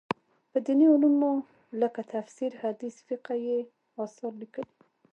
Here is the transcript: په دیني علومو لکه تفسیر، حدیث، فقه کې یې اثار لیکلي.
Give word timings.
په 0.51 0.57
دیني 0.65 0.85
علومو 0.93 1.31
لکه 1.81 2.01
تفسیر، 2.13 2.51
حدیث، 2.61 2.95
فقه 3.07 3.33
کې 3.39 3.41
یې 3.47 3.59
اثار 4.03 4.33
لیکلي. 4.41 4.73